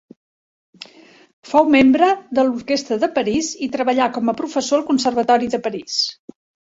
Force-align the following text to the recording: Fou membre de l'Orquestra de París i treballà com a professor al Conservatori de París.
Fou 1.49 1.67
membre 1.75 2.07
de 2.39 2.45
l'Orquestra 2.47 2.97
de 3.03 3.09
París 3.19 3.51
i 3.67 3.71
treballà 3.77 4.09
com 4.17 4.33
a 4.35 4.39
professor 4.41 4.81
al 4.83 4.85
Conservatori 4.89 5.51
de 5.57 5.61
París. 5.69 6.01